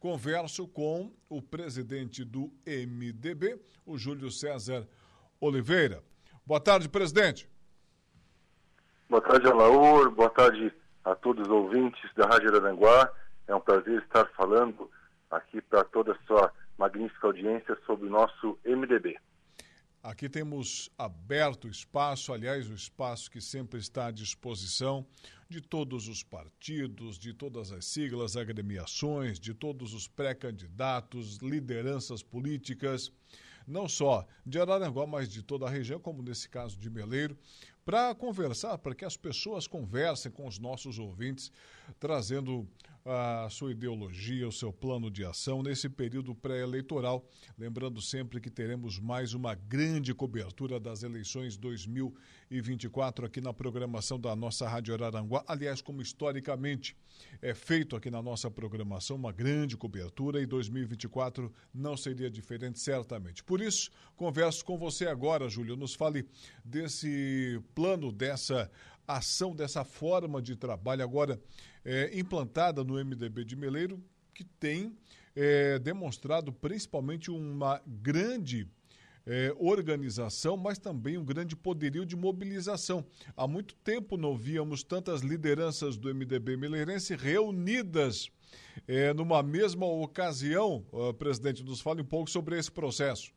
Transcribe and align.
Converso 0.00 0.66
com 0.66 1.14
o 1.28 1.40
presidente 1.40 2.24
do 2.24 2.52
MDB, 2.66 3.56
o 3.86 3.96
Júlio 3.96 4.32
César 4.32 4.84
Oliveira. 5.40 6.02
Boa 6.44 6.58
tarde, 6.58 6.88
presidente. 6.88 7.48
Boa 9.08 9.22
tarde, 9.22 9.46
Alaor. 9.46 10.10
Boa 10.10 10.28
tarde 10.28 10.74
a 11.04 11.14
todos 11.14 11.46
os 11.46 11.52
ouvintes 11.52 12.02
da 12.16 12.26
Rádio 12.26 12.52
Aranguá. 12.52 13.12
É 13.46 13.54
um 13.54 13.60
prazer 13.60 14.02
estar 14.02 14.26
falando 14.36 14.90
aqui 15.30 15.62
para 15.62 15.84
toda 15.84 16.14
a 16.14 16.26
sua 16.26 16.52
magnífica 16.76 17.28
audiência 17.28 17.78
sobre 17.86 18.08
o 18.08 18.10
nosso 18.10 18.58
MDB. 18.64 19.16
Aqui 20.02 20.28
temos 20.28 20.90
aberto 20.98 21.68
espaço, 21.68 22.32
aliás, 22.32 22.68
o 22.68 22.74
espaço 22.74 23.30
que 23.30 23.40
sempre 23.40 23.78
está 23.78 24.06
à 24.06 24.10
disposição 24.10 25.06
de 25.52 25.60
todos 25.60 26.08
os 26.08 26.22
partidos, 26.22 27.18
de 27.18 27.34
todas 27.34 27.70
as 27.72 27.84
siglas, 27.84 28.38
agremiações, 28.38 29.38
de 29.38 29.52
todos 29.52 29.92
os 29.92 30.08
pré-candidatos, 30.08 31.36
lideranças 31.36 32.22
políticas, 32.22 33.12
não 33.68 33.86
só 33.86 34.26
de 34.46 34.58
Araranguá, 34.58 35.06
mas 35.06 35.28
de 35.28 35.42
toda 35.42 35.66
a 35.66 35.70
região, 35.70 36.00
como 36.00 36.22
nesse 36.22 36.48
caso 36.48 36.78
de 36.78 36.88
Meleiro, 36.88 37.36
para 37.84 38.14
conversar, 38.14 38.78
para 38.78 38.94
que 38.94 39.04
as 39.04 39.16
pessoas 39.16 39.66
conversem 39.66 40.32
com 40.32 40.46
os 40.46 40.58
nossos 40.58 40.98
ouvintes, 40.98 41.52
trazendo 42.00 42.66
a 43.04 43.48
sua 43.50 43.72
ideologia, 43.72 44.46
o 44.46 44.52
seu 44.52 44.72
plano 44.72 45.10
de 45.10 45.24
ação 45.24 45.62
nesse 45.62 45.88
período 45.88 46.34
pré-eleitoral. 46.34 47.26
Lembrando 47.58 48.00
sempre 48.00 48.40
que 48.40 48.50
teremos 48.50 48.98
mais 48.98 49.34
uma 49.34 49.54
grande 49.54 50.14
cobertura 50.14 50.78
das 50.78 51.02
eleições 51.02 51.56
2024 51.56 53.26
aqui 53.26 53.40
na 53.40 53.52
programação 53.52 54.20
da 54.20 54.36
nossa 54.36 54.68
Rádio 54.68 54.94
Araranguá. 54.94 55.44
Aliás, 55.48 55.82
como 55.82 56.00
historicamente 56.00 56.96
é 57.40 57.54
feito 57.54 57.96
aqui 57.96 58.10
na 58.10 58.22
nossa 58.22 58.50
programação, 58.50 59.16
uma 59.16 59.32
grande 59.32 59.76
cobertura 59.76 60.40
e 60.40 60.46
2024 60.46 61.52
não 61.74 61.96
seria 61.96 62.30
diferente, 62.30 62.78
certamente. 62.78 63.42
Por 63.42 63.60
isso, 63.60 63.90
converso 64.16 64.64
com 64.64 64.78
você 64.78 65.06
agora, 65.06 65.48
Júlio. 65.48 65.76
Nos 65.76 65.94
fale 65.94 66.24
desse 66.64 67.60
plano, 67.74 68.12
dessa 68.12 68.70
ação, 69.16 69.54
dessa 69.54 69.84
forma 69.84 70.40
de 70.40 70.56
trabalho 70.56 71.02
agora 71.02 71.40
é, 71.84 72.10
implantada 72.18 72.82
no 72.84 72.94
MDB 72.94 73.44
de 73.44 73.56
Meleiro, 73.56 74.02
que 74.34 74.44
tem 74.44 74.96
é, 75.34 75.78
demonstrado 75.78 76.52
principalmente 76.52 77.30
uma 77.30 77.80
grande 77.86 78.68
é, 79.26 79.54
organização, 79.58 80.56
mas 80.56 80.78
também 80.78 81.16
um 81.16 81.24
grande 81.24 81.54
poderio 81.54 82.04
de 82.04 82.16
mobilização. 82.16 83.04
Há 83.36 83.46
muito 83.46 83.74
tempo 83.76 84.16
não 84.16 84.36
víamos 84.36 84.82
tantas 84.82 85.20
lideranças 85.20 85.96
do 85.96 86.12
MDB 86.12 86.56
meleirense 86.56 87.14
reunidas 87.14 88.30
é, 88.86 89.12
numa 89.14 89.42
mesma 89.42 89.86
ocasião. 89.86 90.84
Uh, 90.92 91.14
presidente, 91.14 91.62
nos 91.62 91.80
fale 91.80 92.02
um 92.02 92.06
pouco 92.06 92.30
sobre 92.30 92.58
esse 92.58 92.70
processo. 92.70 93.32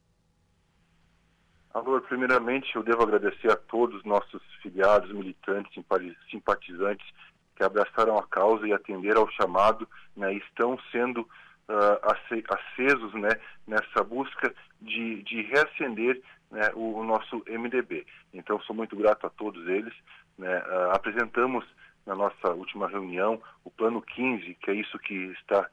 Alô, 1.76 2.00
primeiramente 2.00 2.74
eu 2.74 2.82
devo 2.82 3.04
agradecer 3.04 3.52
a 3.52 3.58
todos 3.58 3.98
os 3.98 4.06
nossos 4.06 4.42
filiados, 4.62 5.12
militantes, 5.12 5.74
simpatizantes 6.32 7.06
que 7.54 7.66
abraçaram 7.66 8.18
a 8.18 8.26
causa 8.26 8.66
e 8.66 8.72
atenderam 8.72 9.24
ao 9.24 9.32
chamado, 9.32 9.86
né, 10.16 10.34
estão 10.36 10.80
sendo 10.90 11.20
uh, 11.20 12.48
acesos 12.48 13.14
né, 13.16 13.28
nessa 13.68 14.02
busca 14.06 14.56
de, 14.80 15.22
de 15.24 15.42
reacender 15.42 16.22
né, 16.50 16.72
o, 16.76 17.00
o, 17.00 17.04
nosso 17.04 17.44
MDB. 17.46 18.08
Então, 18.34 18.58
sou 18.62 18.74
muito 18.74 18.96
grato 18.96 19.28
a 19.28 19.30
todos 19.30 19.68
eles. 19.68 19.94
Né, 20.38 20.58
uh, 20.58 20.92
apresentamos 20.92 21.66
na 22.06 22.16
nossa 22.16 22.54
última 22.54 22.88
reunião 22.88 23.42
o 23.66 23.70
Plano 23.70 24.02
15, 24.02 24.54
que 24.62 24.72
é 24.72 24.76
isso 24.76 24.98
que 25.00 25.14
está 25.42 25.70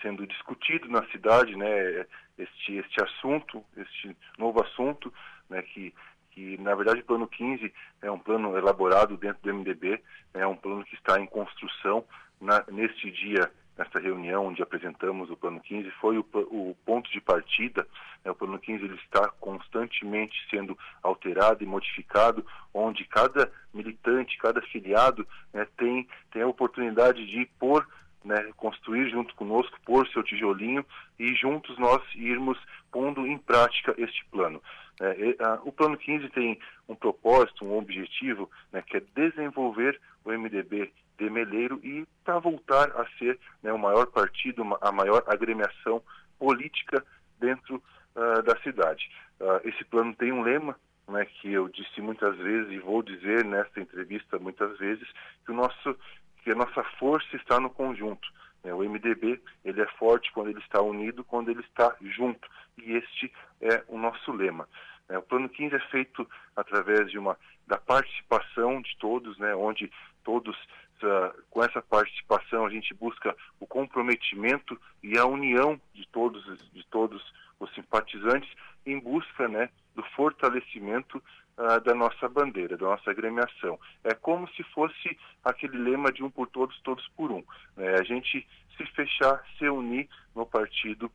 sendo 0.00 0.26
discutido 0.26 0.88
na 0.88 1.04
cidade, 1.08 1.56
né, 1.56 2.06
este, 2.38 2.76
este 2.76 3.02
assunto, 3.02 3.64
este 3.76 4.16
novo 4.38 4.62
assunto, 4.62 5.12
né, 5.48 5.62
que 5.62 5.94
que 6.30 6.56
na 6.58 6.74
verdade 6.74 7.00
o 7.00 7.04
plano 7.04 7.26
15 7.26 7.72
é 8.02 8.10
um 8.10 8.18
plano 8.18 8.56
elaborado 8.56 9.16
dentro 9.16 9.42
do 9.42 9.54
MDB, 9.54 10.02
é 10.32 10.46
um 10.46 10.56
plano 10.56 10.84
que 10.84 10.94
está 10.94 11.20
em 11.20 11.26
construção. 11.26 12.04
Na, 12.40 12.64
neste 12.70 13.10
dia, 13.10 13.50
nesta 13.76 14.00
reunião 14.00 14.46
onde 14.46 14.62
apresentamos 14.62 15.30
o 15.30 15.36
plano 15.36 15.60
15, 15.60 15.90
foi 16.00 16.18
o, 16.18 16.26
o 16.32 16.76
ponto 16.86 17.10
de 17.10 17.20
partida. 17.20 17.86
Né, 18.24 18.30
o 18.30 18.34
plano 18.34 18.58
15 18.58 18.84
ele 18.84 18.94
está 18.94 19.28
constantemente 19.40 20.36
sendo 20.48 20.78
alterado 21.02 21.62
e 21.62 21.66
modificado, 21.66 22.46
onde 22.72 23.04
cada 23.04 23.50
militante, 23.74 24.38
cada 24.38 24.62
filiado 24.62 25.26
né, 25.52 25.66
tem, 25.76 26.08
tem 26.30 26.42
a 26.42 26.48
oportunidade 26.48 27.26
de 27.26 27.44
pôr 27.58 27.86
né, 28.24 28.50
construir 28.56 29.10
junto 29.10 29.34
conosco, 29.34 29.78
pôr 29.84 30.06
seu 30.08 30.22
tijolinho 30.22 30.84
e 31.18 31.34
juntos 31.34 31.78
nós 31.78 32.02
irmos 32.14 32.58
pondo 32.90 33.26
em 33.26 33.38
prática 33.38 33.94
este 33.98 34.24
plano. 34.26 34.62
É, 35.00 35.36
a, 35.42 35.60
o 35.64 35.72
plano 35.72 35.96
15 35.96 36.28
tem 36.30 36.58
um 36.88 36.94
propósito, 36.94 37.64
um 37.64 37.78
objetivo, 37.78 38.50
né, 38.72 38.82
que 38.82 38.98
é 38.98 39.02
desenvolver 39.14 39.98
o 40.24 40.30
MDB 40.30 40.92
de 41.18 41.30
Meleiro 41.30 41.80
e 41.82 42.06
para 42.24 42.38
voltar 42.38 42.90
a 42.92 43.06
ser 43.18 43.38
né, 43.62 43.72
o 43.72 43.78
maior 43.78 44.06
partido, 44.06 44.62
a 44.80 44.92
maior 44.92 45.22
agremiação 45.26 46.02
política 46.38 47.04
dentro 47.38 47.82
uh, 48.16 48.42
da 48.42 48.58
cidade. 48.62 49.10
Uh, 49.38 49.68
esse 49.68 49.84
plano 49.84 50.14
tem 50.14 50.32
um 50.32 50.42
lema, 50.42 50.76
né, 51.08 51.24
que 51.24 51.52
eu 51.52 51.68
disse 51.68 52.00
muitas 52.00 52.36
vezes 52.36 52.70
e 52.72 52.78
vou 52.78 53.02
dizer 53.02 53.44
nesta 53.44 53.80
entrevista 53.80 54.38
muitas 54.38 54.78
vezes, 54.78 55.06
que 55.44 55.52
o 55.52 55.54
nosso 55.54 55.96
que 56.42 56.50
a 56.50 56.54
nossa 56.54 56.82
força 56.98 57.36
está 57.36 57.58
no 57.60 57.70
conjunto. 57.70 58.28
Né? 58.64 58.72
O 58.72 58.82
MDB 58.82 59.40
ele 59.64 59.80
é 59.80 59.86
forte 59.98 60.32
quando 60.32 60.50
ele 60.50 60.60
está 60.60 60.80
unido, 60.80 61.24
quando 61.24 61.50
ele 61.50 61.60
está 61.60 61.94
junto. 62.00 62.48
E 62.78 62.92
este 62.92 63.32
é 63.60 63.84
o 63.88 63.98
nosso 63.98 64.32
lema. 64.32 64.68
Né? 65.08 65.18
O 65.18 65.22
Plano 65.22 65.48
15 65.48 65.74
é 65.74 65.80
feito 65.90 66.28
através 66.56 67.10
de 67.10 67.18
uma 67.18 67.36
da 67.66 67.78
participação 67.78 68.80
de 68.82 68.96
todos, 68.98 69.38
né? 69.38 69.54
onde 69.54 69.90
todos 70.24 70.56
uh, 71.02 71.42
com 71.50 71.62
essa 71.62 71.80
participação 71.82 72.66
a 72.66 72.70
gente 72.70 72.92
busca 72.94 73.36
o 73.58 73.66
comprometimento 73.66 74.80
e 75.02 75.16
a 75.18 75.24
união 75.24 75.80
de 75.94 76.06
todos 76.08 76.44
de 76.72 76.84
todos 76.86 77.22
os 77.58 77.72
simpatizantes 77.74 78.50
em 78.86 78.98
busca 78.98 79.46
né, 79.48 79.68
do 79.94 80.02
fortalecimento 80.16 81.22
uh, 81.60 81.80
da 81.80 81.94
nossa 81.94 82.28
bandeira, 82.28 82.76
da 82.76 82.86
nossa 82.86 83.10
agremiação. 83.10 83.78
É 84.02 84.14
como 84.14 84.48
se 84.48 84.62
fosse 84.64 85.18
aquele 85.44 85.76
lema 85.76 86.10
de 86.10 86.24
um 86.24 86.30
por 86.30 86.48
todos, 86.48 86.80
todos 86.80 87.06
por 87.08 87.30
um. 87.30 87.44
Né? 87.76 87.94
A 87.94 88.02
gente 88.02 88.46
se 88.76 88.86
fechar, 88.86 89.44
se 89.58 89.68
unir 89.68 90.08
no 90.34 90.46
partido 90.46 91.10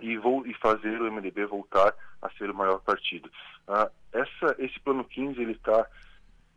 e, 0.00 0.16
vou, 0.16 0.46
e 0.46 0.54
fazer 0.54 1.00
o 1.00 1.12
MDB 1.12 1.46
voltar 1.46 1.94
a 2.22 2.30
ser 2.30 2.50
o 2.50 2.54
maior 2.54 2.80
partido. 2.80 3.28
Uh, 3.68 3.90
essa, 4.12 4.54
esse 4.58 4.78
plano 4.80 5.04
15 5.04 5.40
ele 5.40 5.52
está 5.52 5.86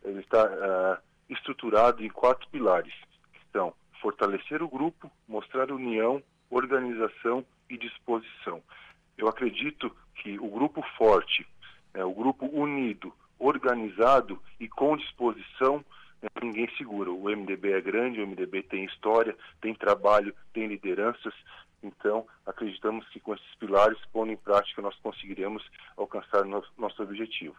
ele 0.04 0.20
está 0.20 0.44
uh, 0.44 1.02
estruturado 1.28 2.04
em 2.04 2.08
quatro 2.08 2.48
pilares, 2.50 2.94
que 3.32 3.40
são 3.52 3.74
fortalecer 4.00 4.62
o 4.62 4.68
grupo, 4.68 5.10
mostrar 5.26 5.72
união, 5.72 6.22
organização 6.48 7.44
e 7.68 7.76
disposição. 7.76 8.62
Eu 9.16 9.28
acredito 9.28 9.94
que 10.14 10.38
o 10.38 10.48
grupo 10.48 10.82
forte, 10.96 11.46
é, 11.98 12.04
o 12.04 12.14
grupo 12.14 12.46
unido, 12.46 13.12
organizado 13.40 14.40
e 14.60 14.68
com 14.68 14.96
disposição, 14.96 15.84
né, 16.22 16.28
ninguém 16.40 16.68
segura. 16.76 17.10
O 17.10 17.24
MDB 17.24 17.72
é 17.72 17.80
grande, 17.80 18.20
o 18.20 18.26
MDB 18.26 18.62
tem 18.62 18.84
história, 18.84 19.36
tem 19.60 19.74
trabalho, 19.74 20.32
tem 20.52 20.68
lideranças. 20.68 21.34
Então, 21.82 22.24
acreditamos 22.46 23.08
que 23.08 23.18
com 23.18 23.34
esses 23.34 23.54
pilares, 23.56 23.98
pondo 24.12 24.30
em 24.30 24.36
prática, 24.36 24.80
nós 24.80 24.96
conseguiremos 25.00 25.64
alcançar 25.96 26.44
nosso, 26.44 26.70
nosso 26.78 27.02
objetivo. 27.02 27.56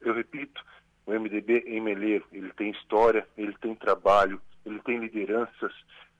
Eu 0.00 0.14
repito, 0.14 0.64
o 1.06 1.12
MDB 1.12 1.64
em 1.66 1.80
Meleiro, 1.80 2.26
ele 2.32 2.52
tem 2.54 2.70
história, 2.70 3.28
ele 3.36 3.54
tem 3.60 3.74
trabalho, 3.74 4.40
ele 4.64 4.80
tem 4.80 4.98
lideranças. 4.98 5.72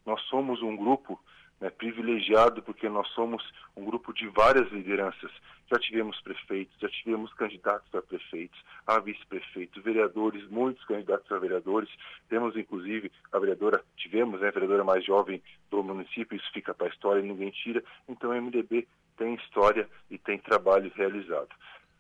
Nós 0.05 0.21
somos 0.23 0.61
um 0.63 0.77
grupo 0.77 1.19
né, 1.65 1.71
privilegiado 1.71 2.63
porque 2.63 2.91
nós 2.91 3.09
somos 3.09 3.43
um 3.75 3.87
grupo 3.87 4.13
de 4.13 4.29
várias 4.29 4.71
lideranças. 4.71 5.31
Já 5.73 5.79
tivemos 5.79 6.21
prefeitos, 6.21 6.79
já 6.79 6.91
tivemos 6.91 7.33
candidatos 7.33 7.93
a 7.95 8.03
prefeitos, 8.03 8.63
a 8.87 8.99
vice-prefeitos, 8.99 9.83
vereadores, 9.83 10.47
muitos 10.51 10.85
candidatos 10.85 11.33
a 11.33 11.39
vereadores. 11.39 11.89
Temos, 12.29 12.55
inclusive, 12.55 13.11
a 13.33 13.39
vereadora, 13.39 13.83
tivemos 13.97 14.43
né, 14.43 14.49
a 14.49 14.51
vereadora 14.51 14.85
mais 14.85 15.03
jovem 15.07 15.43
do 15.71 15.83
município, 15.83 16.37
isso 16.37 16.53
fica 16.53 16.75
para 16.75 16.87
a 16.87 16.91
história, 16.91 17.23
ninguém 17.23 17.51
tira. 17.51 17.83
Então, 18.07 18.31
o 18.31 18.35
MDB 18.35 18.87
tem 19.17 19.35
história 19.37 19.89
e 20.11 20.19
tem 20.19 20.39
trabalho 20.39 20.93
realizado. 20.95 21.49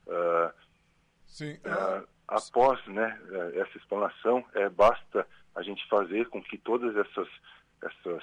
Uh, 0.07 0.53
Sim. 1.25 1.55
Uh, 1.55 2.07
após 2.29 2.87
né, 2.87 3.19
essa 3.55 3.79
explanação, 3.79 4.45
é, 4.53 4.69
basta 4.69 5.27
a 5.55 5.63
gente 5.63 5.89
fazer 5.89 6.29
com 6.29 6.43
que 6.43 6.59
todas 6.59 6.95
essas, 6.95 7.29
essas 7.81 8.23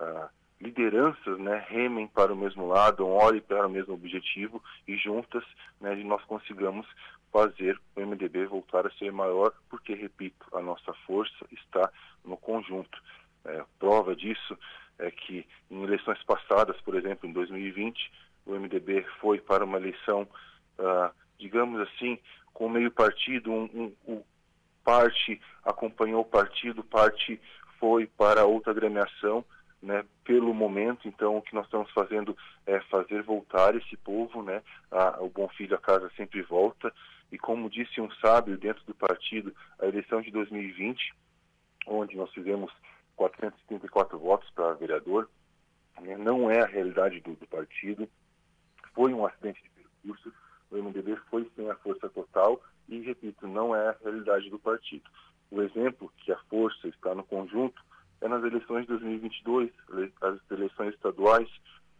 uh, 0.00 0.28
lideranças 0.60 1.38
né, 1.38 1.64
remem 1.68 2.06
para 2.06 2.32
o 2.32 2.36
mesmo 2.36 2.66
lado, 2.66 3.06
olhem 3.06 3.40
para 3.40 3.66
o 3.66 3.70
mesmo 3.70 3.94
objetivo 3.94 4.62
e 4.88 4.96
juntas 4.96 5.44
né, 5.80 5.94
nós 5.96 6.24
consigamos 6.24 6.86
fazer 7.32 7.78
o 7.94 8.00
MDB 8.00 8.46
voltar 8.46 8.86
a 8.86 8.90
ser 8.92 9.12
maior, 9.12 9.52
porque, 9.68 9.94
repito, 9.94 10.46
a 10.54 10.60
nossa 10.60 10.92
força 11.06 11.46
está 11.52 11.90
no 12.24 12.36
conjunto. 12.36 12.98
É, 13.44 13.62
prova 13.78 14.16
disso 14.16 14.56
é 14.98 15.10
que 15.10 15.46
em 15.70 15.82
eleições 15.82 16.22
passadas, 16.24 16.80
por 16.80 16.94
exemplo, 16.94 17.28
em 17.28 17.32
2020, 17.32 18.10
o 18.46 18.52
MDB 18.52 19.04
foi 19.20 19.38
para 19.38 19.64
uma 19.64 19.76
eleição, 19.76 20.22
uh, 20.78 21.14
digamos 21.38 21.80
assim, 21.80 22.18
com 22.54 22.68
meio 22.68 22.90
partido, 22.90 23.52
um, 23.52 23.64
um, 23.74 24.12
um, 24.12 24.22
parte 24.82 25.40
acompanhou 25.64 26.22
o 26.22 26.24
partido, 26.24 26.82
parte 26.82 27.40
foi 27.78 28.06
para 28.06 28.46
outra 28.46 28.72
agremiação, 28.72 29.44
né, 29.86 30.04
pelo 30.24 30.52
momento. 30.52 31.06
Então, 31.06 31.36
o 31.36 31.42
que 31.42 31.54
nós 31.54 31.64
estamos 31.64 31.90
fazendo 31.92 32.36
é 32.66 32.80
fazer 32.80 33.22
voltar 33.22 33.74
esse 33.76 33.96
povo, 33.96 34.42
né, 34.42 34.62
a, 34.90 35.22
o 35.22 35.30
bom 35.30 35.48
filho 35.48 35.76
a 35.76 35.80
casa 35.80 36.10
sempre 36.16 36.42
volta. 36.42 36.92
E 37.30 37.38
como 37.38 37.70
disse 37.70 38.00
um 38.00 38.10
sábio 38.20 38.58
dentro 38.58 38.84
do 38.84 38.94
partido, 38.94 39.54
a 39.78 39.86
eleição 39.86 40.20
de 40.20 40.30
2020, 40.30 41.14
onde 41.86 42.16
nós 42.16 42.30
fizemos 42.32 42.72
434 43.14 44.18
votos 44.18 44.50
para 44.50 44.74
vereador, 44.74 45.30
né, 46.00 46.16
não 46.16 46.50
é 46.50 46.60
a 46.60 46.66
realidade 46.66 47.20
do, 47.20 47.34
do 47.34 47.46
partido. 47.46 48.08
Foi 48.92 49.14
um 49.14 49.24
acidente 49.24 49.62
de 49.62 49.70
percurso. 49.70 50.32
O 50.68 50.76
MDB 50.76 51.16
foi 51.30 51.48
sem 51.54 51.70
a 51.70 51.76
força 51.76 52.08
total 52.08 52.60
e, 52.88 53.00
repito, 53.00 53.46
não 53.46 53.74
é 53.74 53.88
a 53.88 53.96
realidade 54.02 54.50
do 54.50 54.58
partido. 54.58 55.08
O 55.48 55.62
exemplo 55.62 56.12
que 56.18 56.32
a 56.32 56.38
força 56.50 56.88
está 56.88 57.14
no 57.14 57.22
conjunto 57.22 57.80
é 58.20 58.28
nas 58.28 58.42
eleições 58.44 58.82
de 58.82 58.88
2022, 58.88 59.70
as 60.20 60.50
eleições 60.50 60.94
estaduais, 60.94 61.48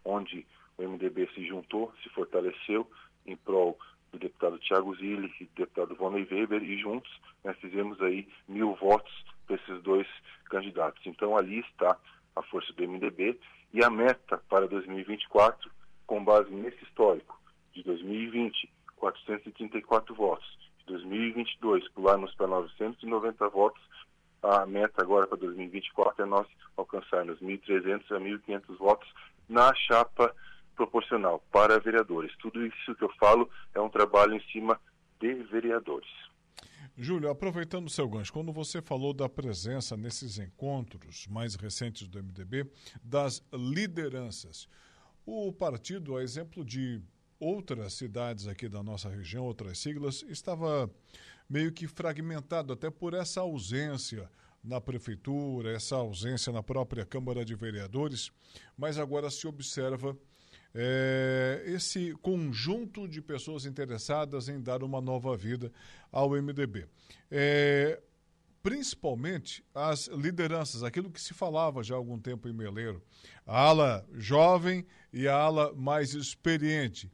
onde 0.04 0.46
o 0.78 0.82
MDB 0.82 1.28
se 1.34 1.46
juntou, 1.46 1.92
se 2.02 2.08
fortaleceu 2.10 2.88
em 3.26 3.36
prol 3.36 3.78
do 4.12 4.18
deputado 4.18 4.58
Tiago 4.58 4.94
Zilli 4.96 5.32
e 5.40 5.44
do 5.44 5.54
deputado 5.54 5.94
Vonley 5.94 6.26
Weber 6.30 6.62
e 6.62 6.78
juntos 6.78 7.10
nós 7.44 7.56
fizemos 7.58 8.00
aí 8.00 8.28
mil 8.48 8.74
votos 8.74 9.12
para 9.46 9.56
esses 9.56 9.82
dois 9.82 10.06
candidatos. 10.46 11.04
Então 11.06 11.36
ali 11.36 11.60
está 11.60 11.96
a 12.34 12.42
força 12.42 12.72
do 12.72 12.88
MDB 12.88 13.38
e 13.72 13.84
a 13.84 13.90
meta 13.90 14.38
para 14.48 14.66
2024, 14.66 15.70
com 16.06 16.24
base 16.24 16.50
nesse 16.50 16.82
histórico 16.84 17.40
de 17.72 17.82
2020, 17.82 18.70
434 18.96 20.14
votos, 20.14 20.46
de 20.78 20.86
2022 20.86 21.88
pularmos 21.90 22.34
para 22.34 22.46
990 22.46 23.48
votos, 23.48 23.82
a 24.46 24.66
meta 24.66 25.02
agora 25.02 25.26
para 25.26 25.38
2024 25.38 26.22
é 26.22 26.26
nós 26.26 26.46
alcançarmos 26.76 27.38
1.300 27.40 28.02
a 28.10 28.20
1.500 28.20 28.78
votos 28.78 29.08
na 29.48 29.75
chapa 29.75 30.34
proporcional 30.76 31.43
para 31.50 31.81
vereadores. 31.81 32.32
Tudo 32.38 32.64
isso 32.64 32.94
que 32.94 33.04
eu 33.04 33.12
falo 33.19 33.48
é 33.75 33.81
um 33.81 33.88
trabalho 33.88 34.34
em 34.34 34.43
cima 34.52 34.81
de 35.20 35.34
vereadores. 35.44 36.08
Júlio, 36.98 37.31
aproveitando 37.31 37.87
o 37.87 37.90
seu 37.90 38.08
gancho, 38.08 38.32
quando 38.32 38.52
você 38.52 38.81
falou 38.81 39.12
da 39.12 39.28
presença 39.28 39.96
nesses 39.96 40.38
encontros 40.38 41.26
mais 41.26 41.54
recentes 41.54 42.08
do 42.08 42.22
MDB, 42.22 42.70
das 43.02 43.43
lideranças, 43.52 44.66
o 45.26 45.52
partido, 45.52 46.16
a 46.16 46.22
exemplo 46.22 46.64
de 46.64 47.02
outras 47.38 47.94
cidades 47.94 48.46
aqui 48.46 48.68
da 48.68 48.82
nossa 48.82 49.08
região, 49.08 49.44
outras 49.44 49.78
siglas, 49.78 50.24
estava 50.28 50.90
meio 51.48 51.72
que 51.72 51.86
fragmentado, 51.86 52.72
até 52.72 52.90
por 52.90 53.14
essa 53.14 53.40
ausência 53.40 54.28
na 54.62 54.80
prefeitura, 54.80 55.70
essa 55.72 55.96
ausência 55.96 56.52
na 56.52 56.62
própria 56.62 57.06
Câmara 57.06 57.44
de 57.44 57.54
Vereadores, 57.54 58.32
mas 58.76 58.98
agora 58.98 59.30
se 59.30 59.46
observa 59.46 60.16
é, 60.74 61.62
esse 61.66 62.12
conjunto 62.20 63.08
de 63.08 63.22
pessoas 63.22 63.64
interessadas 63.64 64.48
em 64.48 64.60
dar 64.60 64.82
uma 64.82 65.00
nova 65.00 65.36
vida 65.36 65.72
ao 66.10 66.30
MDB. 66.30 66.86
É, 67.30 68.02
principalmente 68.66 69.64
as 69.72 70.08
lideranças, 70.08 70.82
aquilo 70.82 71.10
que 71.10 71.20
se 71.20 71.32
falava 71.32 71.84
já 71.84 71.94
há 71.94 71.98
algum 71.98 72.18
tempo 72.18 72.48
em 72.48 72.52
Meleiro, 72.52 73.00
a 73.46 73.60
ala 73.60 74.04
jovem 74.14 74.84
e 75.12 75.28
a 75.28 75.34
ala 75.36 75.72
mais 75.72 76.14
experiente. 76.14 77.08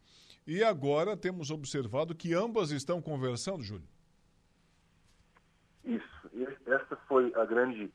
E 0.46 0.62
agora 0.64 1.16
temos 1.16 1.50
observado 1.50 2.14
que 2.14 2.34
ambas 2.34 2.70
estão 2.70 3.00
conversando, 3.00 3.62
Júlio. 3.62 3.86
Isso. 5.84 6.30
Essa 6.66 6.96
foi 7.08 7.32
a 7.34 7.44
grande, 7.44 7.92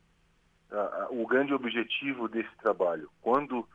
a, 0.71 0.75
a, 0.75 1.07
o 1.09 1.25
grande 1.25 1.53
objetivo 1.53 2.27
desse 2.27 2.55
trabalho. 2.57 3.09
Quando 3.21 3.67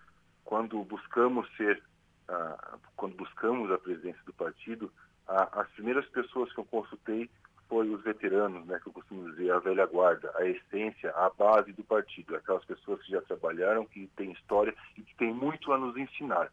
quando 0.45 0.85
buscamos 0.85 1.49
ser, 1.57 1.83
uh, 2.29 2.79
quando 2.97 3.17
buscamos 3.17 3.71
a 3.71 3.79
presidência 3.79 4.21
do 4.27 4.33
partido, 4.35 4.93
as 5.27 5.67
primeiras 5.71 6.07
pessoas 6.09 6.53
que 6.53 6.61
eu 6.61 6.65
consultei 6.65 7.31
foi 7.69 7.89
os 7.89 8.03
veteranos, 8.03 8.67
né, 8.67 8.79
que 8.83 8.89
eu 8.89 8.93
costumo 8.93 9.31
dizer, 9.31 9.51
a 9.51 9.61
velha 9.61 9.87
guarda, 9.87 10.31
a 10.37 10.45
essência, 10.47 11.11
a 11.13 11.31
base 11.31 11.73
do 11.73 11.83
partido, 11.85 12.37
aquelas 12.37 12.65
pessoas 12.67 13.01
que 13.03 13.13
já 13.13 13.23
trabalharam, 13.23 13.87
que 13.87 14.09
têm 14.09 14.33
história 14.33 14.75
e 14.99 15.01
que 15.01 15.15
têm 15.17 15.33
muito 15.33 15.73
a 15.73 15.79
nos 15.79 15.97
ensinar, 15.97 16.53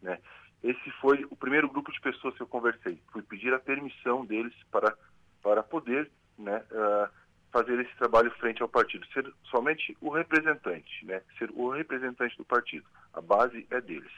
né. 0.00 0.20
Esse 0.62 0.90
foi 1.00 1.24
o 1.30 1.36
primeiro 1.36 1.68
grupo 1.68 1.90
de 1.90 2.00
pessoas 2.00 2.34
que 2.34 2.42
eu 2.42 2.46
conversei. 2.46 3.00
Fui 3.12 3.22
pedir 3.22 3.52
a 3.54 3.58
permissão 3.58 4.24
deles 4.24 4.54
para 4.70 4.94
para 5.42 5.62
poder, 5.62 6.10
né, 6.38 6.62
uh, 6.70 7.08
fazer 7.50 7.78
esse 7.80 7.94
trabalho 7.96 8.30
frente 8.32 8.62
ao 8.62 8.68
partido, 8.68 9.06
ser 9.12 9.30
somente 9.50 9.96
o 10.00 10.10
representante, 10.10 11.04
né? 11.04 11.22
ser 11.38 11.50
o 11.54 11.70
representante 11.70 12.36
do 12.36 12.44
partido. 12.44 12.86
A 13.12 13.20
base 13.20 13.66
é 13.70 13.80
deles. 13.80 14.12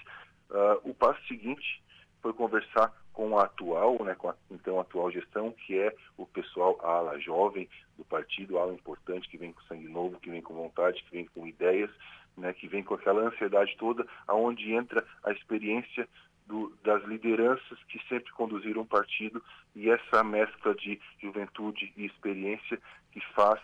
Uh, 0.50 0.90
o 0.90 0.94
passo 0.94 1.24
seguinte 1.26 1.82
foi 2.20 2.32
conversar 2.32 2.92
com 3.12 3.38
a 3.38 3.44
atual, 3.44 4.02
né, 4.04 4.14
com 4.14 4.30
a, 4.30 4.34
então 4.50 4.80
atual 4.80 5.10
gestão, 5.10 5.52
que 5.52 5.78
é 5.78 5.94
o 6.16 6.26
pessoal, 6.26 6.78
a 6.82 6.88
ala 6.88 7.18
jovem 7.18 7.68
do 7.96 8.04
partido, 8.04 8.58
a 8.58 8.62
ala 8.62 8.74
importante, 8.74 9.28
que 9.28 9.36
vem 9.36 9.52
com 9.52 9.60
sangue 9.62 9.88
novo, 9.88 10.20
que 10.20 10.30
vem 10.30 10.40
com 10.40 10.54
vontade, 10.54 11.02
que 11.04 11.10
vem 11.10 11.26
com 11.26 11.46
ideias, 11.46 11.90
né, 12.36 12.52
que 12.52 12.66
vem 12.68 12.82
com 12.82 12.94
aquela 12.94 13.22
ansiedade 13.22 13.76
toda, 13.76 14.06
aonde 14.26 14.72
entra 14.72 15.04
a 15.24 15.32
experiência 15.32 16.08
do, 16.52 16.70
das 16.84 17.02
lideranças 17.04 17.82
que 17.88 17.98
sempre 18.10 18.30
conduziram 18.32 18.82
o 18.82 18.86
partido 18.86 19.42
e 19.74 19.88
essa 19.88 20.22
mescla 20.22 20.74
de 20.74 21.00
juventude 21.18 21.90
e 21.96 22.04
experiência 22.04 22.78
que 23.10 23.20
faz, 23.34 23.58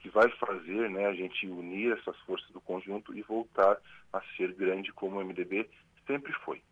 que 0.00 0.10
vai 0.10 0.28
fazer 0.32 0.90
né, 0.90 1.06
a 1.06 1.14
gente 1.14 1.46
unir 1.46 1.96
essas 1.96 2.14
forças 2.20 2.50
do 2.50 2.60
conjunto 2.60 3.16
e 3.16 3.22
voltar 3.22 3.78
a 4.12 4.20
ser 4.36 4.52
grande 4.52 4.92
como 4.92 5.18
o 5.18 5.24
MDB 5.24 5.66
sempre 6.06 6.30
foi. 6.44 6.62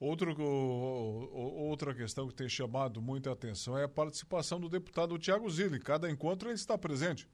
Outro, 0.00 0.34
outra 0.42 1.94
questão 1.94 2.26
que 2.26 2.34
tem 2.34 2.48
chamado 2.48 3.00
muita 3.00 3.30
atenção 3.30 3.78
é 3.78 3.84
a 3.84 3.88
participação 3.88 4.58
do 4.58 4.68
deputado 4.68 5.16
Tiago 5.16 5.48
Zilli. 5.48 5.78
Cada 5.78 6.10
encontro 6.10 6.48
ele 6.48 6.56
está 6.56 6.76
presente. 6.76 7.28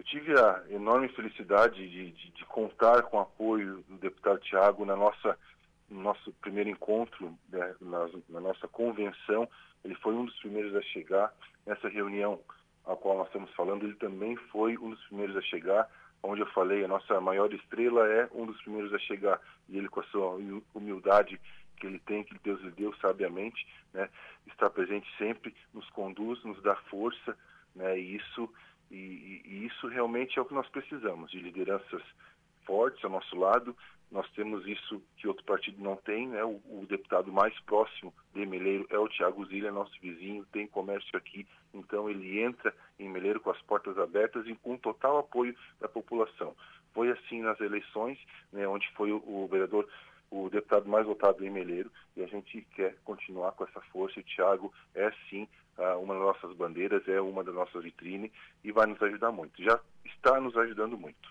Eu 0.00 0.04
tive 0.04 0.32
a 0.32 0.64
enorme 0.70 1.10
felicidade 1.10 1.86
de, 1.86 2.10
de, 2.12 2.30
de 2.30 2.44
contar 2.46 3.02
com 3.02 3.18
o 3.18 3.20
apoio 3.20 3.84
do 3.86 3.98
deputado 3.98 4.40
Tiago 4.40 4.82
na 4.86 4.96
nossa 4.96 5.38
no 5.90 6.00
nosso 6.00 6.32
primeiro 6.40 6.70
encontro, 6.70 7.36
né, 7.50 7.74
na, 7.82 8.08
na, 8.30 8.40
nossa 8.40 8.66
convenção. 8.66 9.46
Ele 9.84 9.94
foi 9.96 10.14
um 10.14 10.24
dos 10.24 10.34
primeiros 10.38 10.74
a 10.74 10.80
chegar 10.80 11.30
nessa 11.66 11.86
reunião 11.86 12.40
a 12.86 12.96
qual 12.96 13.18
nós 13.18 13.26
estamos 13.26 13.52
falando. 13.52 13.84
Ele 13.84 13.96
também 13.96 14.36
foi 14.36 14.78
um 14.78 14.88
dos 14.88 15.04
primeiros 15.08 15.36
a 15.36 15.42
chegar, 15.42 15.86
onde 16.22 16.40
eu 16.40 16.46
falei 16.46 16.82
a 16.82 16.88
nossa 16.88 17.20
maior 17.20 17.52
estrela 17.52 18.08
é 18.08 18.26
um 18.32 18.46
dos 18.46 18.58
primeiros 18.62 18.94
a 18.94 18.98
chegar. 19.00 19.38
E 19.68 19.76
ele 19.76 19.90
com 19.90 20.00
a 20.00 20.04
sua 20.04 20.40
humildade 20.72 21.38
que 21.76 21.86
ele 21.86 21.98
tem, 21.98 22.24
que 22.24 22.38
Deus 22.38 22.58
lhe 22.62 22.70
deu 22.70 22.94
sabiamente, 23.02 23.68
né, 23.92 24.08
está 24.46 24.70
presente 24.70 25.06
sempre, 25.18 25.54
nos 25.74 25.90
conduz, 25.90 26.42
nos 26.42 26.62
dá 26.62 26.74
força, 26.74 27.36
né, 27.74 27.98
e 28.00 28.16
isso 28.16 28.50
e, 28.90 29.42
e, 29.44 29.66
isso 29.66 29.86
realmente 29.88 30.38
é 30.38 30.42
o 30.42 30.44
que 30.44 30.54
nós 30.54 30.68
precisamos, 30.68 31.30
de 31.30 31.40
lideranças 31.40 32.02
fortes 32.64 33.02
ao 33.04 33.10
nosso 33.10 33.36
lado. 33.36 33.76
Nós 34.10 34.28
temos 34.32 34.66
isso 34.66 35.00
que 35.16 35.28
outro 35.28 35.44
partido 35.44 35.80
não 35.82 35.96
tem, 35.96 36.28
né? 36.28 36.42
O, 36.44 36.60
o 36.68 36.86
deputado 36.88 37.32
mais 37.32 37.58
próximo 37.60 38.12
de 38.34 38.44
Meleiro 38.44 38.86
é 38.90 38.98
o 38.98 39.08
Tiago 39.08 39.44
Zilha, 39.46 39.70
nosso 39.70 39.92
vizinho, 40.00 40.44
tem 40.52 40.66
comércio 40.66 41.16
aqui, 41.16 41.46
então 41.72 42.10
ele 42.10 42.40
entra 42.40 42.74
em 42.98 43.08
Meleiro 43.08 43.40
com 43.40 43.50
as 43.50 43.62
portas 43.62 43.96
abertas 43.98 44.46
e 44.46 44.54
com 44.56 44.76
total 44.76 45.18
apoio 45.18 45.54
da 45.80 45.88
população. 45.88 46.56
Foi 46.92 47.10
assim 47.10 47.40
nas 47.40 47.60
eleições, 47.60 48.18
né, 48.52 48.66
onde 48.66 48.88
foi 48.94 49.12
o, 49.12 49.22
o 49.24 49.46
vereador 49.48 49.88
o 50.30 50.48
deputado 50.48 50.88
mais 50.88 51.04
votado 51.06 51.44
em 51.44 51.50
Meleiro 51.50 51.90
e 52.16 52.22
a 52.22 52.26
gente 52.26 52.66
quer 52.74 52.96
continuar 53.04 53.52
com 53.52 53.64
essa 53.64 53.80
força. 53.92 54.20
O 54.20 54.22
Tiago 54.22 54.72
é 54.94 55.10
sim 55.28 55.48
uma 56.00 56.14
das 56.14 56.22
nossas 56.22 56.56
bandeiras, 56.56 57.06
é 57.08 57.20
uma 57.20 57.42
das 57.42 57.54
nossas 57.54 57.82
vitrines 57.82 58.30
e 58.62 58.70
vai 58.70 58.86
nos 58.86 59.00
ajudar 59.02 59.32
muito. 59.32 59.62
Já 59.62 59.80
está 60.04 60.40
nos 60.40 60.56
ajudando 60.56 60.96
muito. 60.96 61.28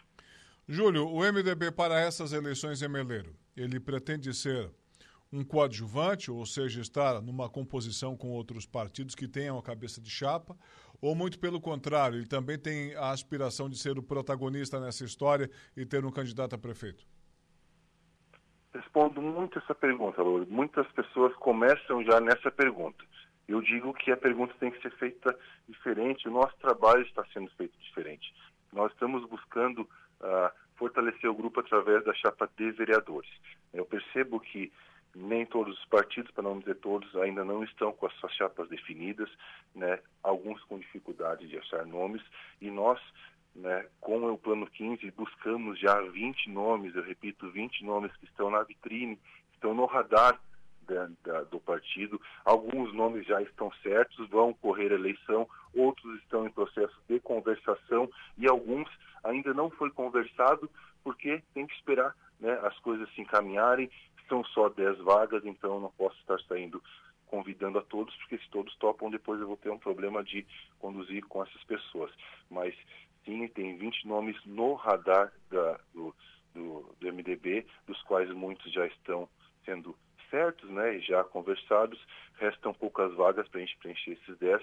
Júlio, 0.68 1.08
o 1.08 1.20
MDB 1.20 1.72
para 1.72 2.00
essas 2.00 2.34
eleições 2.34 2.82
em 2.82 2.88
Meleiro, 2.88 3.36
ele 3.56 3.80
pretende 3.80 4.34
ser 4.34 4.70
um 5.32 5.44
coadjuvante, 5.44 6.32
ou 6.32 6.46
seja, 6.46 6.82
estar 6.82 7.22
numa 7.22 7.48
composição 7.48 8.18
com 8.18 8.32
outros 8.32 8.66
partidos 8.66 9.14
que 9.14 9.28
tenham 9.28 9.58
a 9.58 9.64
cabeça 9.64 10.02
de 10.02 10.10
chapa, 10.10 10.58
ou 11.00 11.16
muito 11.16 11.40
pelo 11.40 11.62
contrário, 11.62 12.18
ele 12.18 12.26
também 12.26 12.58
tem 12.58 12.96
a 12.96 13.12
aspiração 13.12 13.70
de 13.70 13.78
ser 13.78 13.98
o 13.98 14.04
protagonista 14.04 14.80
nessa 14.80 15.06
história 15.06 15.50
e 15.78 15.86
ter 15.86 16.04
um 16.04 16.12
candidato 16.12 16.56
a 16.56 16.58
prefeito? 16.58 17.06
Respondo 18.74 19.22
muito 19.22 19.58
essa 19.58 19.74
pergunta, 19.74 20.22
Lourdes. 20.22 20.50
Muitas 20.50 20.88
pessoas 20.92 21.36
começam 21.36 22.04
já 22.04 22.20
nessa 22.20 22.52
pergunta. 22.52 23.04
Eu 23.48 23.62
digo 23.62 23.94
que 23.94 24.12
a 24.12 24.18
pergunta 24.18 24.54
tem 24.60 24.70
que 24.70 24.82
ser 24.82 24.92
feita 24.92 25.36
diferente, 25.68 26.28
o 26.28 26.32
nosso 26.32 26.56
trabalho 26.58 27.02
está 27.02 27.26
sendo 27.34 27.50
feito 27.52 27.76
diferente. 27.80 28.32
Nós 28.72 28.92
estamos 28.92 29.28
buscando 29.28 29.82
uh, 29.82 30.52
fortalecer 30.76 31.28
o 31.28 31.34
grupo 31.34 31.60
através 31.60 32.04
da 32.06 32.14
chapa 32.14 32.48
de 32.56 32.70
vereadores. 32.72 33.30
Eu 33.74 33.86
percebo 33.86 34.40
que 34.40 34.72
nem 35.16 35.46
todos 35.46 35.78
os 35.78 35.86
partidos, 35.86 36.32
para 36.32 36.44
não 36.44 36.60
dizer 36.60 36.76
todos, 36.76 37.16
ainda 37.18 37.44
não 37.44 37.64
estão 37.64 37.92
com 37.92 38.06
as 38.06 38.14
suas 38.16 38.32
chapas 38.34 38.70
definidas, 38.70 39.30
né? 39.74 40.00
alguns 40.22 40.64
com 40.66 40.78
dificuldade 40.78 41.48
de 41.48 41.58
achar 41.58 41.86
nomes, 41.86 42.22
e 42.62 42.70
nós, 42.70 43.00
né, 43.56 43.86
com 44.00 44.32
o 44.32 44.38
Plano 44.38 44.68
15, 44.68 45.12
buscamos 45.12 45.80
já 45.80 46.00
20 46.02 46.50
nomes, 46.50 46.96
eu 46.96 47.04
repito, 47.04 47.50
20 47.52 47.84
nomes 47.84 48.16
que 48.18 48.26
estão 48.26 48.50
na 48.50 48.64
vitrine, 48.64 49.20
estão 49.54 49.74
no 49.74 49.86
radar 49.86 50.40
da, 50.82 51.10
da, 51.24 51.44
do 51.44 51.60
partido. 51.60 52.20
Alguns 52.46 52.94
nomes 52.94 53.26
já 53.26 53.42
estão 53.42 53.72
certos, 53.84 54.30
vão 54.30 54.54
correr 54.54 54.92
a 54.92 54.96
eleição, 54.96 55.48
outros 55.74 56.20
estão 56.22 56.46
em 56.46 56.52
processo 56.52 56.96
de 57.08 57.20
conversação 57.20 58.10
e 58.38 58.48
alguns 58.48 58.90
ainda 59.24 59.54
não 59.54 59.70
foi 59.70 59.92
conversado 59.92 60.70
porque 61.04 61.42
tem 61.54 61.68
que 61.68 61.76
esperar 61.76 62.16
né, 62.40 62.52
as 62.64 62.78
coisas 62.80 63.10
se 63.14 63.22
encaminharem 63.22 63.90
são 64.30 64.46
só 64.46 64.70
10 64.70 65.00
vagas, 65.00 65.44
então 65.44 65.80
não 65.80 65.92
posso 65.92 66.18
estar 66.20 66.40
saindo 66.48 66.82
convidando 67.26 67.78
a 67.78 67.84
todos, 67.84 68.16
porque 68.16 68.38
se 68.40 68.50
todos 68.50 68.76
topam, 68.78 69.10
depois 69.10 69.40
eu 69.40 69.48
vou 69.48 69.58
ter 69.58 69.70
um 69.70 69.78
problema 69.78 70.24
de 70.24 70.46
conduzir 70.80 71.24
com 71.26 71.44
essas 71.44 71.64
pessoas. 71.64 72.12
Mas 72.50 72.74
tem 73.50 73.78
20 73.78 74.08
nomes 74.08 74.36
no 74.46 74.74
radar 74.74 75.32
da, 75.50 75.80
do, 75.94 76.16
do, 76.54 76.96
do, 77.00 77.14
MDB, 77.14 77.66
dos 77.88 78.02
quais 78.04 78.30
muitos 78.32 78.72
já 78.72 78.86
estão 78.88 79.28
sendo 79.66 79.96
certos, 80.30 80.70
né, 80.70 80.96
e 80.96 81.02
já 81.02 81.24
conversados. 81.24 82.00
Restam 82.38 82.74
poucas 82.74 83.14
vagas 83.16 83.48
para 83.48 83.60
a 83.60 83.66
gente 83.66 83.78
preencher 83.78 84.12
esses 84.12 84.38
10. 84.38 84.62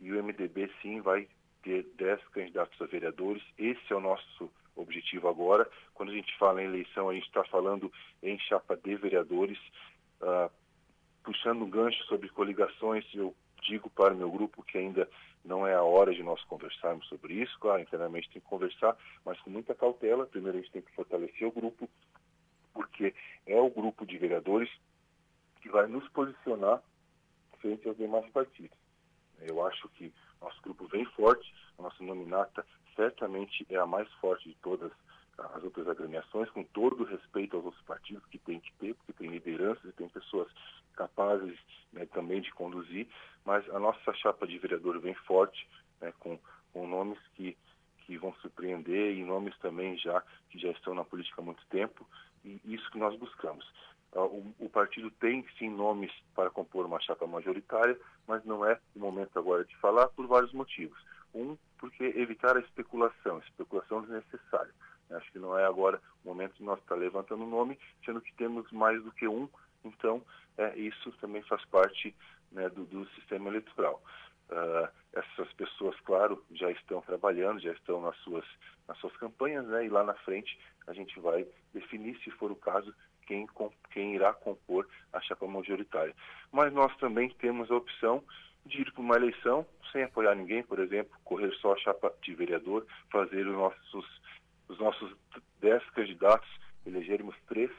E 0.00 0.12
o 0.12 0.22
MDB 0.22 0.70
sim 0.82 1.00
vai 1.00 1.28
ter 1.62 1.84
10 1.96 2.22
candidatos 2.28 2.80
a 2.80 2.86
vereadores. 2.86 3.42
Esse 3.58 3.92
é 3.92 3.96
o 3.96 4.00
nosso 4.00 4.50
objetivo 4.74 5.28
agora. 5.28 5.68
Quando 5.94 6.12
a 6.12 6.14
gente 6.14 6.36
fala 6.38 6.62
em 6.62 6.66
eleição, 6.66 7.08
a 7.08 7.14
gente 7.14 7.26
está 7.26 7.44
falando 7.44 7.90
em 8.22 8.38
chapa 8.38 8.76
de 8.76 8.94
vereadores. 8.96 9.58
Uh, 10.20 10.50
puxando 11.24 11.62
um 11.62 11.70
gancho 11.70 12.02
sobre 12.04 12.28
coligações, 12.28 13.04
eu 13.14 13.34
digo 13.66 13.90
para 13.90 14.14
o 14.14 14.16
meu 14.16 14.30
grupo 14.30 14.62
que 14.62 14.78
ainda 14.78 15.08
não 15.44 15.66
é 15.66 15.74
a 15.74 15.82
hora 15.82 16.14
de 16.14 16.22
nós 16.22 16.42
conversarmos 16.44 17.06
sobre 17.08 17.34
isso. 17.34 17.58
Claro, 17.58 17.82
internamente 17.82 18.30
tem 18.30 18.40
que 18.40 18.48
conversar, 18.48 18.96
mas 19.24 19.40
com 19.40 19.50
muita 19.50 19.74
cautela. 19.74 20.26
Primeiro, 20.26 20.58
a 20.58 20.60
gente 20.60 20.72
tem 20.72 20.82
que 20.82 20.94
fortalecer 20.94 21.46
o 21.46 21.52
grupo, 21.52 21.88
porque 22.72 23.14
é 23.46 23.60
o 23.60 23.70
grupo 23.70 24.04
de 24.04 24.18
vereadores 24.18 24.70
que 25.60 25.68
vai 25.68 25.86
nos 25.86 26.08
posicionar 26.10 26.82
frente 27.60 27.88
aos 27.88 27.96
demais 27.96 28.28
partidos. 28.30 28.76
Eu 29.40 29.64
acho 29.66 29.88
que 29.90 30.12
nosso 30.40 30.60
grupo 30.62 30.86
vem 30.86 31.04
forte, 31.06 31.52
a 31.78 31.82
nossa 31.82 32.02
nominata 32.02 32.64
certamente 32.94 33.66
é 33.68 33.76
a 33.76 33.86
mais 33.86 34.10
forte 34.14 34.48
de 34.48 34.54
todas 34.56 34.90
as 35.38 35.62
outras 35.62 35.88
agremiações, 35.88 36.48
com 36.50 36.64
todo 36.64 37.02
o 37.02 37.06
respeito 37.06 37.56
aos 37.56 37.64
outros 37.64 37.84
partidos 37.84 38.24
que 38.26 38.38
tem 38.38 38.58
que 38.60 38.72
ter, 38.74 38.94
porque 38.94 39.12
tem 39.12 39.30
lideranças 39.30 39.84
e 39.84 39.92
tem 39.92 40.08
pessoas 40.08 40.48
capazes 40.94 41.58
né, 41.92 42.06
também 42.06 42.40
de 42.40 42.50
conduzir, 42.52 43.06
mas 43.44 43.68
a 43.70 43.78
nossa 43.78 44.14
chapa 44.14 44.46
de 44.46 44.58
vereador 44.58 44.98
vem 44.98 45.14
forte, 45.14 45.68
né, 46.00 46.12
com, 46.18 46.38
com 46.72 46.86
nomes 46.86 47.18
que, 47.34 47.56
que 47.98 48.16
vão 48.16 48.34
surpreender 48.36 49.16
e 49.16 49.24
nomes 49.24 49.56
também 49.58 49.96
já 49.98 50.22
que 50.48 50.58
já 50.58 50.70
estão 50.70 50.94
na 50.94 51.04
política 51.04 51.42
há 51.42 51.44
muito 51.44 51.64
tempo, 51.66 52.06
e 52.44 52.60
isso 52.64 52.90
que 52.90 52.98
nós 52.98 53.16
buscamos. 53.18 53.70
Ah, 54.14 54.24
o, 54.24 54.54
o, 54.58 54.68
partido 54.70 55.10
tem 55.10 55.44
sim 55.58 55.68
nomes 55.68 56.12
para 56.34 56.50
compor 56.50 56.86
uma 56.86 57.00
chapa 57.00 57.26
majoritária, 57.26 57.98
mas 58.26 58.44
não 58.44 58.64
é 58.64 58.80
o 58.94 59.00
momento 59.00 59.38
agora 59.38 59.64
de 59.64 59.76
falar 59.76 60.08
por 60.08 60.26
vários 60.26 60.52
motivos. 60.52 60.98
Um, 61.34 61.56
porque 61.78 62.04
evitar 62.16 62.56
a 62.56 62.60
especulação, 62.60 63.38
especulação 63.40 64.00
desnecessária. 64.00 64.72
Acho 65.10 65.30
que 65.32 65.38
não 65.38 65.58
é 65.58 65.64
agora 65.64 66.00
o 66.24 66.28
momento 66.28 66.54
de 66.56 66.64
nós 66.64 66.78
estar 66.80 66.94
levantando 66.94 67.44
o 67.44 67.48
nome, 67.48 67.78
sendo 68.04 68.20
que 68.20 68.34
temos 68.34 68.70
mais 68.72 69.02
do 69.02 69.12
que 69.12 69.28
um, 69.28 69.48
então 69.84 70.22
é, 70.58 70.76
isso 70.76 71.12
também 71.20 71.42
faz 71.42 71.64
parte 71.66 72.14
né, 72.52 72.68
do, 72.68 72.84
do, 72.84 73.06
sistema 73.10 73.48
eleitoral. 73.48 74.02
Uh, 74.48 74.88
essas 75.12 75.52
pessoas, 75.54 75.98
claro, 76.00 76.44
já 76.52 76.70
estão 76.70 77.00
trabalhando, 77.00 77.60
já 77.60 77.72
estão 77.72 78.00
nas 78.00 78.16
suas, 78.18 78.44
nas 78.86 78.96
suas 78.98 79.16
campanhas, 79.16 79.66
né, 79.66 79.86
e 79.86 79.88
lá 79.88 80.04
na 80.04 80.14
frente 80.14 80.58
a 80.86 80.92
gente 80.92 81.18
vai 81.18 81.46
definir, 81.74 82.16
se 82.22 82.30
for 82.30 82.50
o 82.52 82.56
caso, 82.56 82.94
quem, 83.26 83.46
quem 83.90 84.14
irá 84.14 84.32
compor 84.32 84.88
a 85.12 85.20
chapa 85.20 85.46
majoritária. 85.46 86.14
Mas 86.52 86.72
nós 86.72 86.96
também 86.98 87.28
temos 87.30 87.70
a 87.70 87.76
opção 87.76 88.22
de 88.64 88.82
ir 88.82 88.92
para 88.92 89.02
uma 89.02 89.16
eleição 89.16 89.66
sem 89.92 90.02
apoiar 90.02 90.34
ninguém, 90.34 90.62
por 90.62 90.78
exemplo, 90.78 91.16
correr 91.24 91.52
só 91.56 91.72
a 91.72 91.78
chapa 91.78 92.12
de 92.22 92.34
vereador, 92.34 92.86
fazer 93.10 93.46
os 93.46 93.54
nossos, 93.54 94.20
os 94.68 94.78
nossos 94.78 95.14
dez 95.60 95.82
candidatos, 95.90 96.48
elegermos 96.86 97.34
três, 97.48 97.70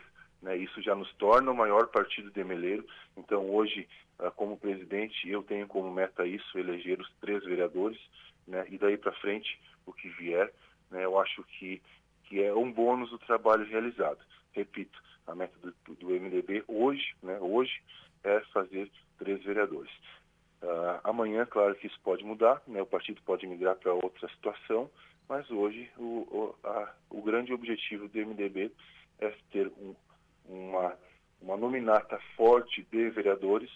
né, 0.42 0.56
isso 0.58 0.82
já 0.82 0.96
nos 0.96 1.12
torna 1.16 1.52
o 1.52 1.56
maior 1.56 1.88
partido 1.88 2.32
de 2.32 2.44
Meleiro. 2.44 2.86
Então, 3.16 3.50
hoje, 3.50 3.88
ah, 4.20 4.32
como 4.32 4.58
presidente, 4.58 5.30
eu 5.30 5.44
tenho 5.44 5.68
como 5.68 5.92
meta 5.92 6.26
isso, 6.26 6.58
eleger 6.58 7.00
os 7.00 7.12
três 7.20 7.44
vereadores, 7.44 8.00
né, 8.48 8.66
e 8.70 8.78
daí 8.78 8.98
para 8.98 9.12
frente, 9.14 9.60
o 9.86 9.94
que 9.94 10.10
vier, 10.10 10.52
né, 10.92 11.06
eu 11.06 11.20
acho 11.20 11.44
que, 11.44 11.82
que 12.26 12.42
é 12.42 12.54
um 12.54 12.72
bônus 12.72 13.10
do 13.10 13.20
trabalho 13.20 13.66
realizado. 13.66 14.20
Repito, 14.52 15.02
a 15.26 15.36
meta 15.36 15.54
do, 15.62 15.96
do 15.96 16.10
MDB 16.10 16.64
hoje, 16.68 17.16
né, 17.22 17.38
hoje, 17.40 17.82
é 18.24 18.40
fazer 18.54 18.92
três 19.18 19.44
vereadores. 19.44 19.92
Uh, 20.62 21.00
amanhã, 21.04 21.46
claro 21.46 21.76
que 21.76 21.86
isso 21.86 22.00
pode 22.04 22.24
mudar, 22.24 22.62
né? 22.68 22.82
o 22.82 22.86
partido 22.86 23.22
pode 23.24 23.46
migrar 23.46 23.76
para 23.76 23.94
outra 23.94 24.28
situação, 24.30 24.90
mas 25.28 25.50
hoje 25.52 25.90
o, 25.98 26.04
o, 26.04 26.56
a, 26.64 26.94
o, 27.10 27.22
grande 27.22 27.54
objetivo 27.54 28.08
do 28.08 28.18
MDB 28.18 28.72
é 29.20 29.34
ter 29.52 29.68
um, 29.68 29.96
uma, 30.46 30.96
uma 31.42 31.58
nominata 31.58 32.20
forte 32.36 32.86
de 32.92 33.10
vereadores 33.10 33.70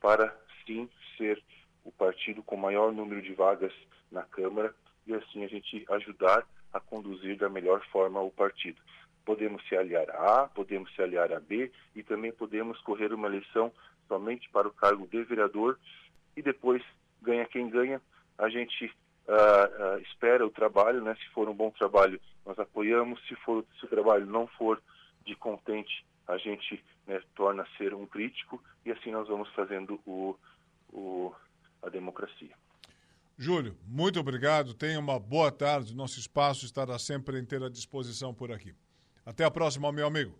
para, 0.00 0.36
sim, 0.66 0.88
ser 1.16 1.42
o 1.84 1.92
partido 1.92 2.42
com 2.42 2.56
maior 2.56 2.92
número 2.92 3.22
de 3.22 3.32
vagas 3.32 3.72
na 4.10 4.22
Câmara 4.22 4.74
e, 5.06 5.14
assim, 5.14 5.44
a 5.44 5.48
gente 5.48 5.84
ajudar 5.90 6.46
a 6.72 6.80
conduzir 6.80 7.36
da 7.36 7.48
melhor 7.48 7.84
forma 7.86 8.20
o 8.20 8.30
partido. 8.30 8.80
Podemos 9.24 9.66
se 9.68 9.76
aliar 9.76 10.08
a 10.10 10.42
A, 10.42 10.48
podemos 10.48 10.92
se 10.94 11.02
aliar 11.02 11.32
a 11.32 11.40
B 11.40 11.70
e 11.94 12.02
também 12.02 12.32
podemos 12.32 12.80
correr 12.80 13.12
uma 13.12 13.28
eleição 13.28 13.72
somente 14.08 14.48
para 14.50 14.68
o 14.68 14.72
cargo 14.72 15.06
de 15.06 15.22
vereador 15.24 15.78
e 16.36 16.42
depois 16.42 16.82
ganha 17.22 17.46
quem 17.46 17.68
ganha. 17.68 18.00
A 18.38 18.48
gente 18.48 18.92
uh, 19.28 19.96
uh, 19.96 19.98
espera 20.00 20.46
o 20.46 20.50
trabalho, 20.50 21.02
né? 21.02 21.14
Se 21.16 21.28
for 21.32 21.48
um 21.48 21.54
bom 21.54 21.70
trabalho, 21.70 22.20
nós 22.44 22.58
apoiamos. 22.58 23.20
Se 23.26 23.34
for 23.36 23.64
se 23.78 23.84
o 23.84 23.88
trabalho 23.88 24.26
não 24.26 24.46
for 24.46 24.80
de 25.24 25.34
contente, 25.34 26.04
a 26.26 26.36
gente 26.36 26.82
né, 27.06 27.20
torna 27.34 27.62
a 27.62 27.76
ser 27.76 27.94
um 27.94 28.06
crítico 28.06 28.62
e 28.84 28.92
assim 28.92 29.10
nós 29.10 29.28
vamos 29.28 29.48
fazendo 29.50 30.00
o, 30.06 30.36
o, 30.92 31.32
a 31.82 31.88
democracia. 31.88 32.54
Júlio, 33.38 33.76
muito 33.86 34.18
obrigado. 34.18 34.72
Tenha 34.72 34.98
uma 34.98 35.18
boa 35.18 35.52
tarde. 35.52 35.94
Nosso 35.94 36.18
espaço 36.18 36.64
estará 36.64 36.98
sempre 36.98 37.38
inteira 37.38 37.68
disposição 37.68 38.32
por 38.32 38.50
aqui. 38.50 38.74
Até 39.26 39.44
a 39.44 39.50
próxima, 39.50 39.92
meu 39.92 40.06
amigo. 40.06 40.34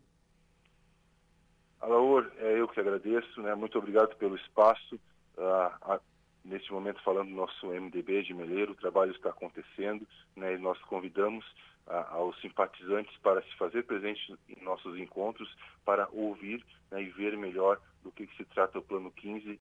Alaor, 1.81 2.31
é 2.39 2.59
eu 2.59 2.67
que 2.67 2.81
agradeço. 2.81 3.43
Né? 3.43 3.55
Muito 3.55 3.77
obrigado 3.77 4.17
pelo 4.17 4.37
espaço 4.37 4.95
uh, 5.37 6.01
neste 6.47 6.73
momento 6.73 7.03
falando 7.03 7.29
do 7.29 7.35
nosso 7.35 7.67
MDB 7.67 8.23
de 8.23 8.35
Meleiro, 8.35 8.73
o 8.73 8.77
trabalho 8.77 9.13
está 9.13 9.31
acontecendo, 9.31 10.07
né, 10.35 10.55
e 10.55 10.59
nós 10.59 10.81
convidamos 10.83 11.45
uh, 11.87 11.93
aos 12.11 12.41
simpatizantes 12.41 13.17
para 13.19 13.43
se 13.43 13.55
fazer 13.57 13.85
presente 13.85 14.35
em 14.49 14.63
nossos 14.65 14.99
encontros, 14.99 15.55
para 15.85 16.09
ouvir 16.13 16.65
né, 16.91 17.03
e 17.03 17.11
ver 17.11 17.37
melhor 17.37 17.81
do 18.03 18.11
que, 18.13 18.27
que, 18.27 18.37
se 18.37 18.45
trata 18.45 18.79
o 18.79 18.83
Plano 18.83 19.11
15 19.11 19.55